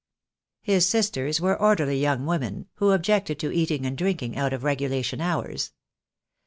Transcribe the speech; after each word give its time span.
His 0.63 0.89
sisters 0.89 1.39
were 1.39 1.55
orderly 1.55 1.99
young 1.99 2.25
women 2.25 2.65
who 2.77 2.89
objected 2.89 3.37
to 3.37 3.51
eating 3.55 3.85
and 3.85 3.95
drinking 3.95 4.35
out 4.35 4.51
of 4.51 4.63
regulation 4.63 5.21
hours. 5.21 5.73